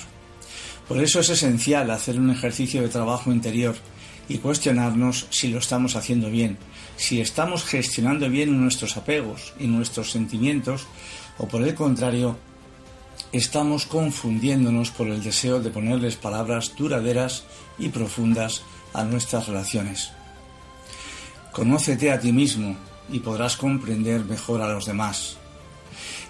[0.88, 3.76] Por eso es esencial hacer un ejercicio de trabajo interior
[4.30, 6.58] y cuestionarnos si lo estamos haciendo bien,
[6.96, 10.88] si estamos gestionando bien nuestros apegos y nuestros sentimientos,
[11.38, 12.38] o por el contrario,
[13.32, 17.44] estamos confundiéndonos por el deseo de ponerles palabras duraderas
[17.80, 18.62] y profundas
[18.94, 20.12] a nuestras relaciones.
[21.52, 22.76] Conócete a ti mismo
[23.10, 25.38] y podrás comprender mejor a los demás.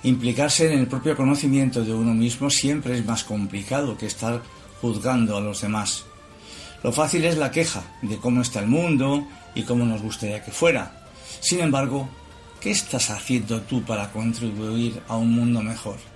[0.04, 4.42] Implicarse en el propio conocimiento de uno mismo siempre es más complicado que estar
[4.82, 6.06] juzgando a los demás.
[6.84, 10.52] Lo fácil es la queja de cómo está el mundo y cómo nos gustaría que
[10.52, 11.06] fuera.
[11.40, 12.10] Sin embargo,
[12.60, 16.11] ¿qué estás haciendo tú para contribuir a un mundo mejor?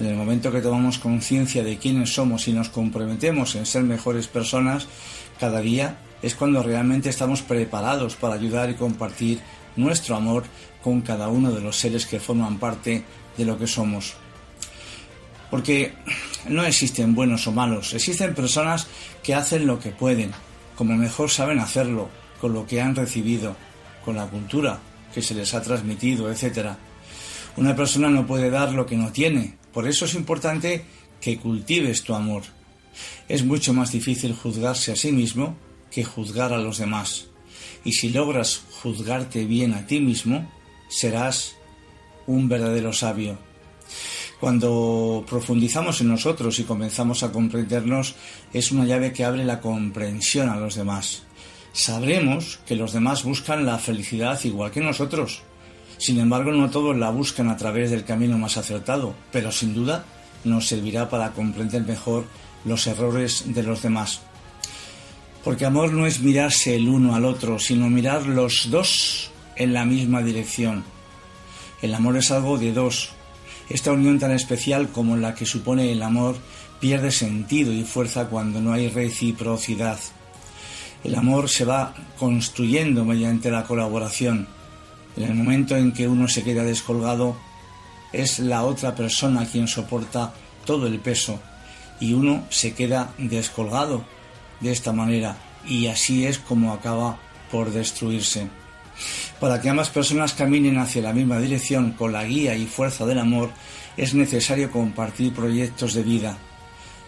[0.00, 4.28] En el momento que tomamos conciencia de quiénes somos y nos comprometemos en ser mejores
[4.28, 4.86] personas,
[5.38, 9.40] cada día es cuando realmente estamos preparados para ayudar y compartir
[9.76, 10.44] nuestro amor
[10.82, 13.04] con cada uno de los seres que forman parte
[13.36, 14.14] de lo que somos.
[15.50, 15.92] Porque
[16.48, 18.86] no existen buenos o malos, existen personas
[19.22, 20.32] que hacen lo que pueden,
[20.76, 22.08] como mejor saben hacerlo,
[22.40, 23.54] con lo que han recibido,
[24.02, 24.78] con la cultura
[25.12, 26.70] que se les ha transmitido, etc.
[27.58, 30.84] Una persona no puede dar lo que no tiene, por eso es importante
[31.20, 32.42] que cultives tu amor.
[33.28, 35.56] Es mucho más difícil juzgarse a sí mismo
[35.90, 37.26] que juzgar a los demás.
[37.84, 40.50] Y si logras juzgarte bien a ti mismo,
[40.88, 41.56] serás
[42.26, 43.38] un verdadero sabio.
[44.38, 48.14] Cuando profundizamos en nosotros y comenzamos a comprendernos,
[48.52, 51.24] es una llave que abre la comprensión a los demás.
[51.72, 55.42] Sabremos que los demás buscan la felicidad igual que nosotros.
[56.00, 60.06] Sin embargo, no todos la buscan a través del camino más acertado, pero sin duda
[60.44, 62.24] nos servirá para comprender mejor
[62.64, 64.22] los errores de los demás.
[65.44, 69.84] Porque amor no es mirarse el uno al otro, sino mirar los dos en la
[69.84, 70.84] misma dirección.
[71.82, 73.10] El amor es algo de dos.
[73.68, 76.34] Esta unión tan especial como la que supone el amor
[76.80, 79.98] pierde sentido y fuerza cuando no hay reciprocidad.
[81.04, 84.48] El amor se va construyendo mediante la colaboración.
[85.16, 87.36] En el momento en que uno se queda descolgado,
[88.12, 90.32] es la otra persona quien soporta
[90.64, 91.40] todo el peso
[92.00, 94.04] y uno se queda descolgado
[94.60, 97.18] de esta manera y así es como acaba
[97.50, 98.48] por destruirse.
[99.38, 103.18] Para que ambas personas caminen hacia la misma dirección con la guía y fuerza del
[103.18, 103.50] amor
[103.96, 106.38] es necesario compartir proyectos de vida.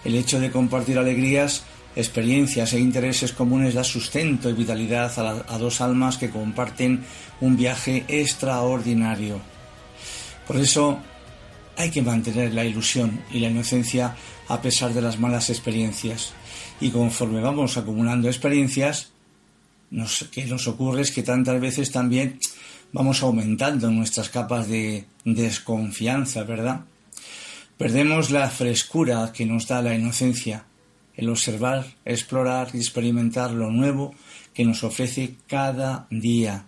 [0.05, 1.65] El hecho de compartir alegrías,
[1.97, 7.05] experiencias e intereses comunes da sustento y vitalidad a, la, a dos almas que comparten
[7.41, 9.41] un viaje extraordinario.
[10.47, 10.99] Por eso
[11.77, 14.17] hay que mantener la ilusión y la inocencia
[14.49, 16.33] a pesar de las malas experiencias.
[16.81, 19.11] Y conforme vamos acumulando experiencias,
[19.91, 22.39] nos, que nos ocurre es que tantas veces también
[22.93, 26.81] vamos aumentando nuestras capas de desconfianza, ¿verdad?
[27.79, 30.65] Perdemos la frescura que nos da la inocencia,
[31.17, 34.15] el observar, explorar y experimentar lo nuevo
[34.55, 36.67] que nos ofrece cada día.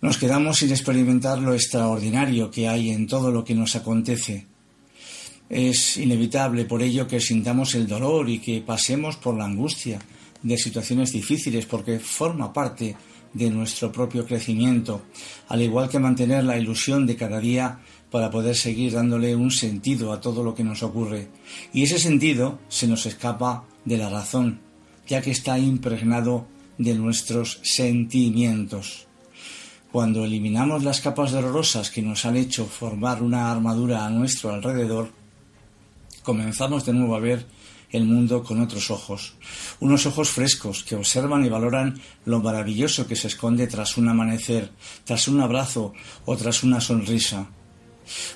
[0.00, 4.46] Nos quedamos sin experimentar lo extraordinario que hay en todo lo que nos acontece.
[5.48, 9.98] Es inevitable por ello que sintamos el dolor y que pasemos por la angustia
[10.42, 12.96] de situaciones difíciles porque forma parte
[13.32, 15.02] de nuestro propio crecimiento,
[15.48, 17.78] al igual que mantener la ilusión de cada día
[18.10, 21.28] para poder seguir dándole un sentido a todo lo que nos ocurre.
[21.72, 24.60] Y ese sentido se nos escapa de la razón,
[25.06, 26.46] ya que está impregnado
[26.78, 29.06] de nuestros sentimientos.
[29.92, 35.10] Cuando eliminamos las capas dolorosas que nos han hecho formar una armadura a nuestro alrededor,
[36.22, 37.46] comenzamos de nuevo a ver
[37.90, 39.34] el mundo con otros ojos,
[39.80, 44.70] unos ojos frescos que observan y valoran lo maravilloso que se esconde tras un amanecer,
[45.04, 45.92] tras un abrazo
[46.24, 47.48] o tras una sonrisa.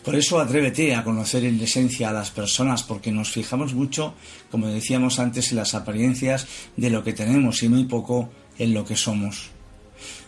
[0.05, 4.14] Por eso atrévete a conocer en esencia a las personas porque nos fijamos mucho,
[4.51, 6.47] como decíamos antes, en las apariencias
[6.77, 9.51] de lo que tenemos y muy poco en lo que somos.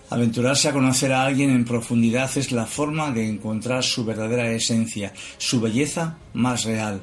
[0.09, 5.13] Aventurarse a conocer a alguien en profundidad es la forma de encontrar su verdadera esencia,
[5.37, 7.01] su belleza más real.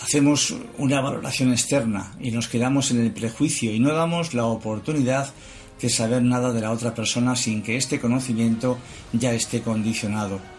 [0.00, 5.32] Hacemos una valoración externa y nos quedamos en el prejuicio y no damos la oportunidad
[5.80, 8.78] de saber nada de la otra persona sin que este conocimiento
[9.12, 10.55] ya esté condicionado.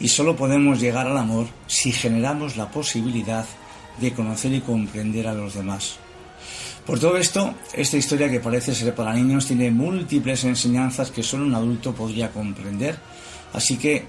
[0.00, 3.46] Y solo podemos llegar al amor si generamos la posibilidad
[4.00, 5.98] de conocer y comprender a los demás.
[6.86, 11.44] Por todo esto, esta historia que parece ser para niños tiene múltiples enseñanzas que solo
[11.44, 12.98] un adulto podría comprender,
[13.52, 14.06] así que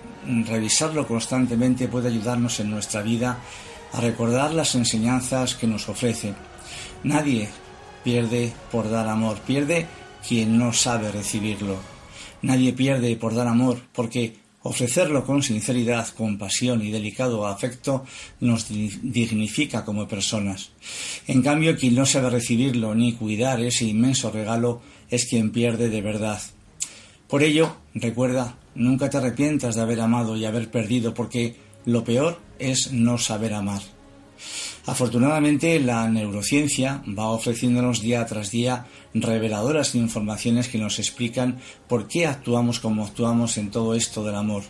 [0.47, 3.37] revisarlo constantemente puede ayudarnos en nuestra vida
[3.93, 6.33] a recordar las enseñanzas que nos ofrece.
[7.03, 7.49] Nadie
[8.03, 9.87] pierde por dar amor, pierde
[10.27, 11.77] quien no sabe recibirlo.
[12.41, 18.05] Nadie pierde por dar amor, porque ofrecerlo con sinceridad, compasión y delicado afecto
[18.39, 20.71] nos dignifica como personas.
[21.27, 26.01] En cambio, quien no sabe recibirlo ni cuidar ese inmenso regalo es quien pierde de
[26.01, 26.41] verdad.
[27.27, 31.55] Por ello, recuerda, nunca te arrepientas de haber amado y haber perdido, porque
[31.85, 33.81] lo peor es no saber amar.
[34.85, 42.25] Afortunadamente, la neurociencia va ofreciéndonos día tras día reveladoras informaciones que nos explican por qué
[42.25, 44.63] actuamos como actuamos en todo esto del amor.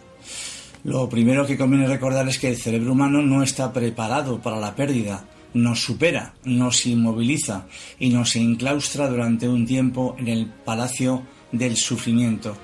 [0.84, 4.76] Lo primero que conviene recordar es que el cerebro humano no está preparado para la
[4.76, 7.68] pérdida, nos supera, nos inmoviliza
[8.00, 12.58] y nos enclaustra durante un tiempo en el palacio del sufrimiento.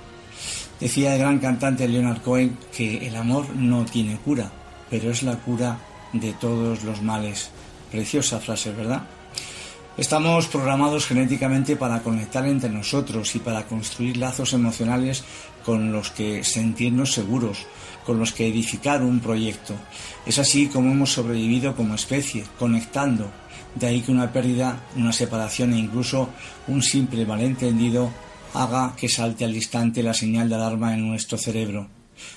[0.79, 4.51] Decía el gran cantante Leonard Cohen que el amor no tiene cura,
[4.89, 5.79] pero es la cura
[6.13, 7.49] de todos los males.
[7.91, 9.03] Preciosa frase, ¿verdad?
[9.97, 15.23] Estamos programados genéticamente para conectar entre nosotros y para construir lazos emocionales
[15.65, 17.65] con los que sentirnos seguros,
[18.05, 19.73] con los que edificar un proyecto.
[20.25, 23.31] Es así como hemos sobrevivido como especie, conectando.
[23.73, 26.29] De ahí que una pérdida, una separación e incluso
[26.67, 28.11] un simple malentendido
[28.53, 31.87] haga que salte al instante la señal de alarma en nuestro cerebro.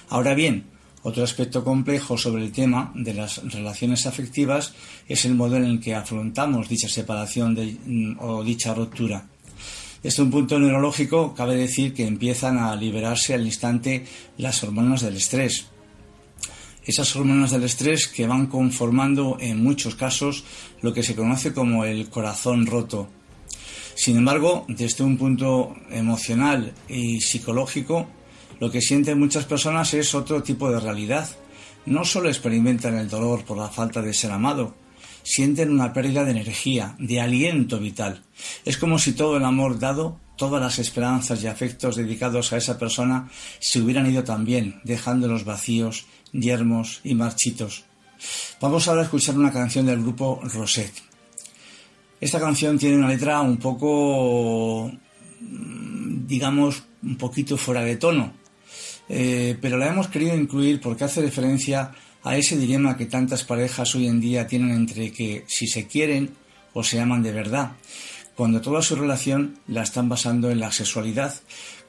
[0.08, 0.64] Ahora bien,
[1.02, 4.74] otro aspecto complejo sobre el tema de las relaciones afectivas
[5.08, 9.24] es el modo en el que afrontamos dicha separación mm, o dicha ruptura.
[10.02, 14.04] Desde un punto neurológico, cabe decir que empiezan a liberarse al instante
[14.38, 15.66] las hormonas del estrés.
[16.84, 20.44] Esas hormonas del estrés que van conformando en muchos casos
[20.80, 23.08] lo que se conoce como el corazón roto.
[23.94, 28.08] Sin embargo, desde un punto emocional y psicológico,
[28.60, 31.28] lo que sienten muchas personas es otro tipo de realidad.
[31.86, 34.74] No solo experimentan el dolor por la falta de ser amado,
[35.22, 38.22] sienten una pérdida de energía, de aliento vital.
[38.66, 42.78] Es como si todo el amor dado, todas las esperanzas y afectos dedicados a esa
[42.78, 47.84] persona se hubieran ido también, dejándolos vacíos, yermos y marchitos.
[48.60, 51.02] Vamos ahora a escuchar una canción del grupo Rosette.
[52.20, 54.92] Esta canción tiene una letra un poco,
[55.40, 58.34] digamos, un poquito fuera de tono,
[59.12, 61.90] eh, pero la hemos querido incluir porque hace referencia
[62.22, 66.30] a ese dilema que tantas parejas hoy en día tienen entre que si se quieren
[66.74, 67.72] o se aman de verdad,
[68.36, 71.34] cuando toda su relación la están basando en la sexualidad,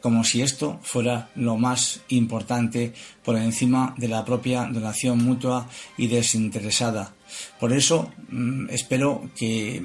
[0.01, 2.93] como si esto fuera lo más importante
[3.24, 7.13] por encima de la propia donación mutua y desinteresada.
[7.59, 9.80] Por eso mm, espero que,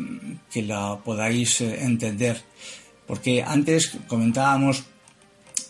[0.55, 2.43] la podáis eh, entender,
[3.07, 4.85] porque antes comentábamos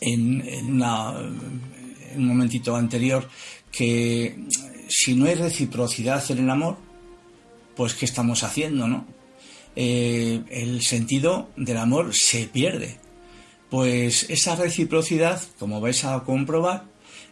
[0.01, 0.83] en,
[2.17, 3.29] un momentito anterior
[3.71, 4.39] que
[4.89, 6.79] si no hay reciprocidad en el amor,
[7.75, 9.07] pues ¿qué estamos haciendo, no?
[9.75, 12.99] Eh, el sentido del amor se pierde.
[13.69, 16.85] Pues esa reciprocidad, como vais a comprobar,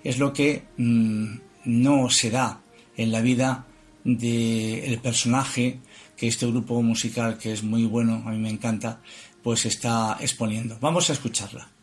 [0.03, 2.61] es lo que mm, no se da
[2.97, 3.67] en la vida
[4.05, 5.81] del personaje
[6.17, 9.01] que este grupo musical, que es muy bueno, a mí me encanta,
[9.43, 10.77] pues está exponiendo.
[10.81, 11.74] Vamos a escucharla.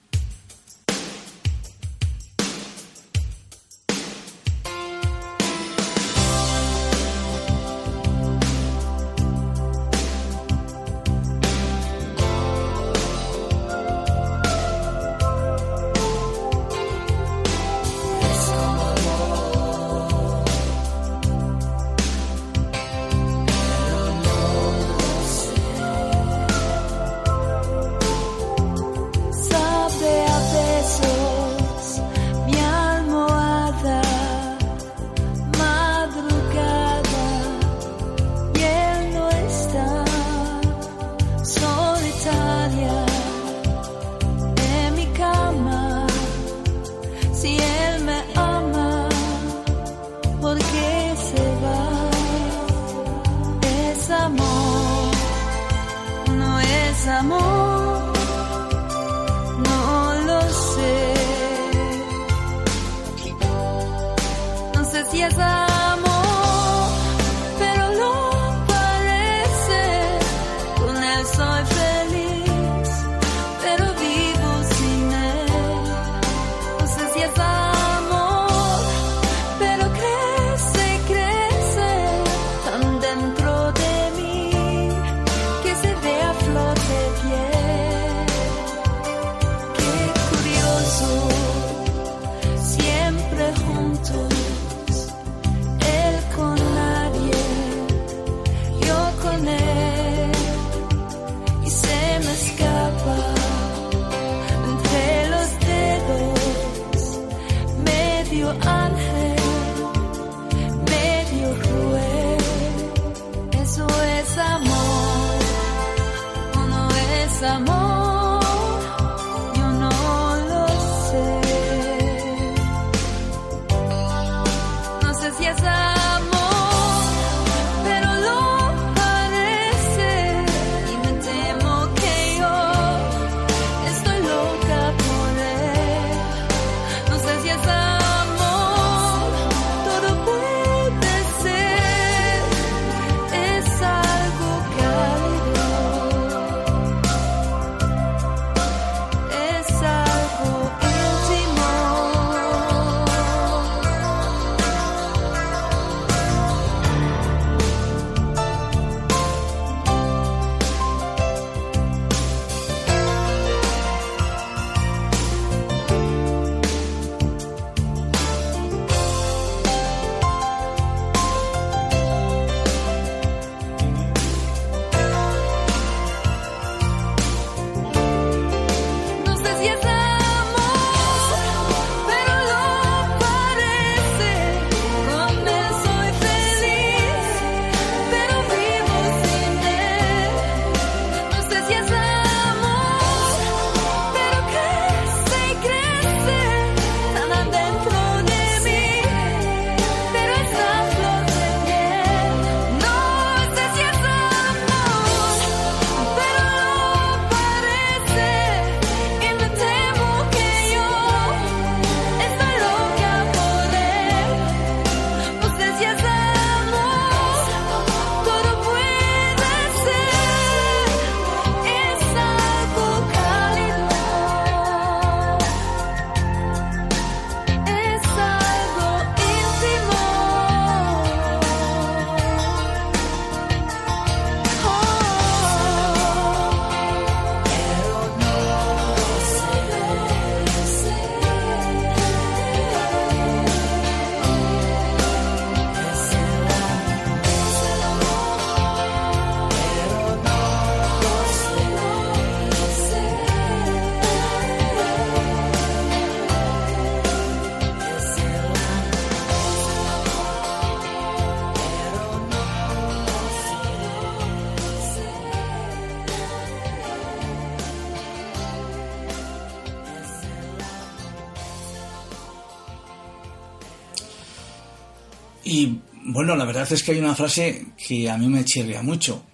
[275.44, 279.26] Y bueno, la verdad es que hay una frase que a mí me chirría mucho.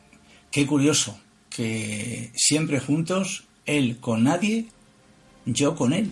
[0.51, 4.67] Qué curioso, que siempre juntos, él con nadie,
[5.45, 6.11] yo con él.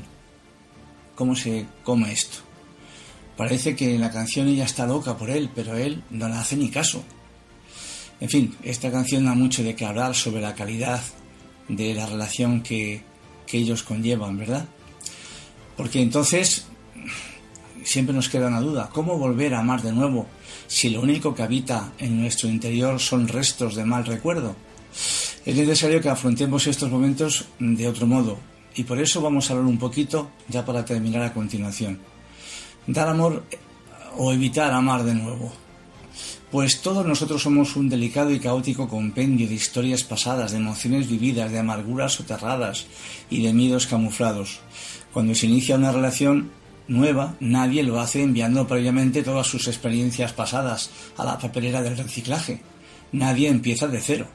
[1.15, 2.39] ¿Cómo se come esto?
[3.37, 6.69] Parece que la canción ella está loca por él, pero él no le hace ni
[6.69, 7.03] caso.
[8.19, 11.01] En fin, esta canción da mucho de qué hablar sobre la calidad
[11.67, 13.01] de la relación que,
[13.45, 14.65] que ellos conllevan, ¿verdad?
[15.75, 16.65] Porque entonces
[17.85, 20.25] siempre nos queda una duda, ¿cómo volver a amar de nuevo
[20.67, 24.55] si lo único que habita en nuestro interior son restos de mal recuerdo?
[25.45, 28.39] Es necesario que afrontemos estos momentos de otro modo,
[28.75, 31.99] y por eso vamos a hablar un poquito ya para terminar a continuación.
[32.87, 33.43] Dar amor
[34.17, 35.53] o evitar amar de nuevo.
[36.51, 41.51] Pues todos nosotros somos un delicado y caótico compendio de historias pasadas, de emociones vividas,
[41.51, 42.85] de amarguras soterradas
[43.29, 44.59] y de miedos camuflados.
[45.11, 46.51] Cuando se inicia una relación
[46.87, 52.61] nueva, nadie lo hace enviando previamente todas sus experiencias pasadas a la papelera del reciclaje.
[53.11, 54.27] Nadie empieza de cero.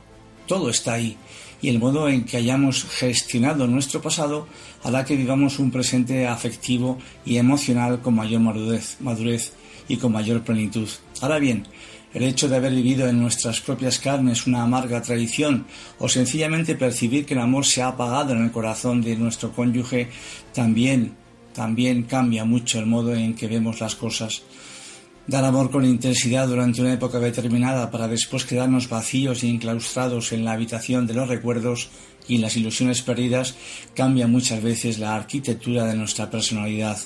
[0.47, 1.17] Todo está ahí
[1.63, 4.47] y el modo en que hayamos gestionado nuestro pasado
[4.83, 9.53] hará que vivamos un presente afectivo y emocional con mayor madurez,
[9.89, 10.89] y con mayor plenitud.
[11.21, 11.67] Ahora bien,
[12.15, 15.67] el hecho de haber vivido en nuestras propias carnes una amarga tradición
[15.99, 20.09] o sencillamente percibir que el amor se ha apagado en el corazón de nuestro cónyuge
[20.55, 21.15] también
[21.53, 24.43] también cambia mucho el modo en que vemos las cosas.
[25.27, 30.45] Dar amor con intensidad durante una época determinada para después quedarnos vacíos y enclaustrados en
[30.45, 31.89] la habitación de los recuerdos
[32.27, 33.55] y las ilusiones perdidas
[33.95, 36.99] cambia muchas veces la arquitectura de nuestra personalidad.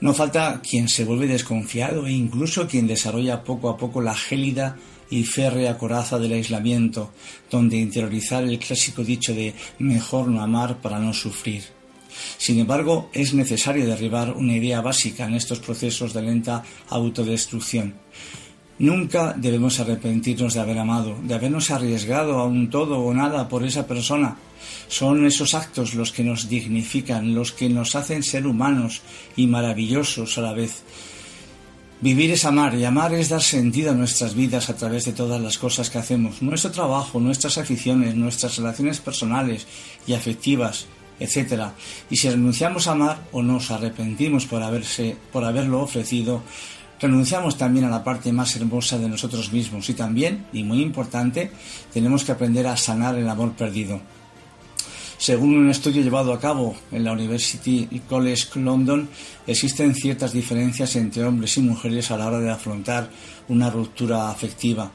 [0.00, 4.76] No falta quien se vuelve desconfiado e incluso quien desarrolla poco a poco la gélida
[5.10, 7.12] y férrea coraza del aislamiento,
[7.50, 11.81] donde interiorizar el clásico dicho de mejor no amar para no sufrir.
[12.38, 17.94] Sin embargo, es necesario derribar una idea básica en estos procesos de lenta autodestrucción.
[18.78, 23.64] Nunca debemos arrepentirnos de haber amado, de habernos arriesgado a un todo o nada por
[23.64, 24.36] esa persona.
[24.88, 29.02] Son esos actos los que nos dignifican, los que nos hacen ser humanos
[29.36, 30.82] y maravillosos a la vez.
[32.00, 35.40] Vivir es amar y amar es dar sentido a nuestras vidas a través de todas
[35.40, 39.68] las cosas que hacemos, nuestro trabajo, nuestras aficiones, nuestras relaciones personales
[40.08, 40.86] y afectivas,
[41.20, 41.70] etc.
[42.10, 46.42] Y si renunciamos a amar o nos arrepentimos por, haberse, por haberlo ofrecido,
[47.00, 51.50] renunciamos también a la parte más hermosa de nosotros mismos y también, y muy importante,
[51.92, 54.00] tenemos que aprender a sanar el amor perdido.
[55.22, 59.08] Según un estudio llevado a cabo en la University College London,
[59.46, 63.08] existen ciertas diferencias entre hombres y mujeres a la hora de afrontar
[63.48, 64.90] una ruptura afectiva.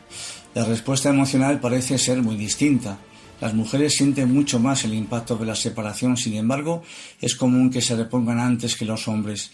[0.53, 2.97] La respuesta emocional parece ser muy distinta.
[3.39, 6.83] Las mujeres sienten mucho más el impacto de la separación, sin embargo,
[7.21, 9.51] es común que se repongan antes que los hombres.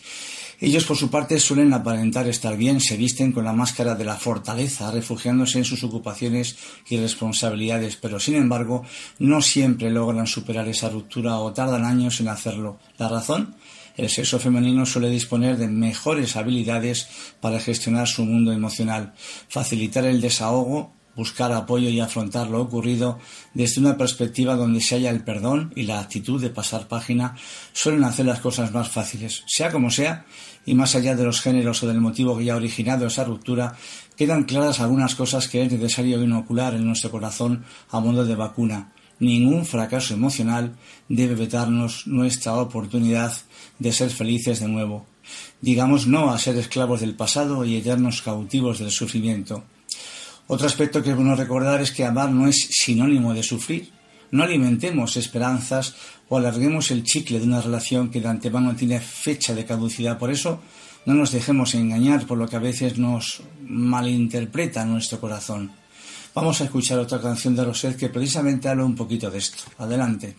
[0.62, 4.16] Ellos, por su parte, suelen aparentar estar bien, se visten con la máscara de la
[4.16, 6.56] fortaleza, refugiándose en sus ocupaciones
[6.88, 8.86] y responsabilidades, pero, sin embargo,
[9.20, 12.80] no siempre logran superar esa ruptura o tardan años en hacerlo.
[12.98, 13.56] ¿La razón?
[13.98, 17.10] El sexo femenino suele disponer de mejores habilidades
[17.42, 19.14] para gestionar su mundo emocional,
[19.50, 23.20] facilitar el desahogo buscar apoyo y afrontar lo ocurrido
[23.54, 27.36] desde una perspectiva donde se haya el perdón y la actitud de pasar página
[27.72, 29.44] suelen hacer las cosas más fáciles.
[29.48, 30.26] Sea como sea,
[30.66, 33.76] y más allá de los géneros o del motivo que haya originado esa ruptura,
[34.16, 38.92] quedan claras algunas cosas que es necesario inocular en nuestro corazón a modo de vacuna.
[39.20, 40.76] Ningún fracaso emocional
[41.08, 43.34] debe vetarnos nuestra oportunidad
[43.80, 45.06] de ser felices de nuevo.
[45.62, 49.64] Digamos no a ser esclavos del pasado y eternos cautivos del sufrimiento.
[50.54, 53.90] Otro aspecto que es bueno recordar es que amar no es sinónimo de sufrir.
[54.30, 55.96] No alimentemos esperanzas
[56.30, 60.20] o alarguemos el chicle de una relación que de antemano tiene fecha de caducidad.
[60.20, 60.62] Por eso,
[61.08, 65.72] no nos dejemos engañar por lo que a veces nos malinterpreta nuestro corazón.
[66.36, 69.64] Vamos a escuchar otra canción de Roset que precisamente habla un poquito de esto.
[69.80, 70.36] Adelante.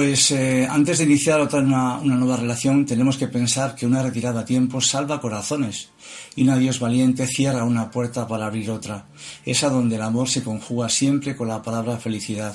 [0.00, 4.40] Pues eh, antes de iniciar otra una, nueva relación tenemos que pensar que una retirada
[4.40, 5.90] a tiempo salva corazones
[6.34, 9.04] y un adiós valiente cierra una puerta para abrir otra.
[9.44, 12.54] Es a donde el amor se conjuga siempre con la palabra felicidad.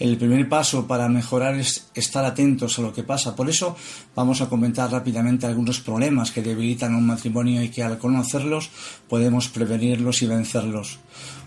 [0.00, 3.36] El primer paso para mejorar es estar atentos a lo que pasa.
[3.36, 3.76] Por eso
[4.16, 8.70] vamos a comentar rápidamente algunos problemas que debilitan un matrimonio y que al conocerlos
[9.08, 10.98] podemos prevenirlos y vencerlos.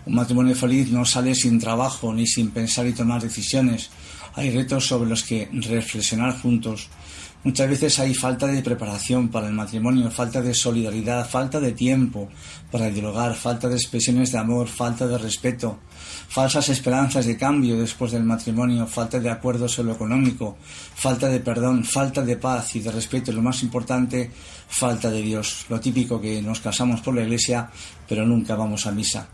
[0.06, 3.90] Un matrimonio feliz no sale sin trabajo ni sin pensar y tomar decisiones.
[4.38, 6.90] Hay retos sobre los que reflexionar juntos.
[7.44, 12.30] Muchas veces hay falta de preparación para el matrimonio, falta de solidaridad, falta de tiempo
[12.72, 15.80] para dialogar, falta de expresiones de amor, falta de respeto,
[16.30, 20.56] falsas esperanzas de cambio después del matrimonio, falta de acuerdo sobre lo económico,
[20.94, 24.30] falta de perdón, falta de paz y de respeto y lo más importante,
[24.68, 25.66] falta de Dios.
[25.70, 27.72] Lo típico que nos casamos por la iglesia
[28.08, 29.28] pero nunca vamos a misa.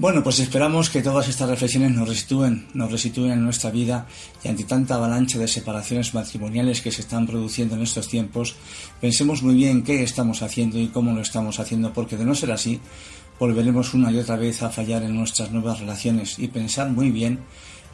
[0.00, 4.06] Bueno, pues esperamos que todas estas reflexiones nos resitúen, nos resitúen en nuestra vida
[4.42, 8.56] y ante tanta avalancha de separaciones matrimoniales que se están produciendo en estos tiempos,
[8.98, 12.50] pensemos muy bien qué estamos haciendo y cómo lo estamos haciendo, porque de no ser
[12.50, 12.80] así,
[13.38, 17.40] volveremos una y otra vez a fallar en nuestras nuevas relaciones y pensar muy bien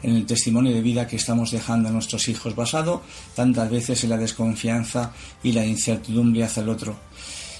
[0.01, 3.01] en el testimonio de vida que estamos dejando a nuestros hijos, basado
[3.35, 5.11] tantas veces en la desconfianza
[5.43, 6.95] y la incertidumbre hacia el otro.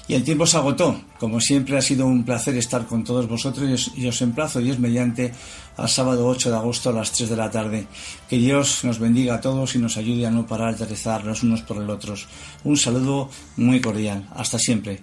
[0.08, 0.98] Y el tiempo se agotó.
[1.18, 5.34] Como siempre ha sido un placer estar con todos vosotros y os emplazo Dios mediante
[5.76, 7.86] al sábado 8 de agosto a las 3 de la tarde.
[8.28, 11.42] Que Dios nos bendiga a todos y nos ayude a no parar de rezar los
[11.42, 12.26] unos por el otros.
[12.64, 14.26] Un saludo muy cordial.
[14.34, 15.02] Hasta siempre.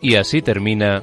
[0.00, 1.02] Y así termina